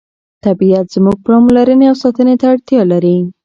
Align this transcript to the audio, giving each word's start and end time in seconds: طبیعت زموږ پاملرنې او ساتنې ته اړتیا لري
طبیعت 0.45 0.85
زموږ 0.95 1.17
پاملرنې 1.25 1.85
او 1.91 1.95
ساتنې 2.03 2.35
ته 2.41 2.45
اړتیا 2.53 2.81
لري 2.91 3.17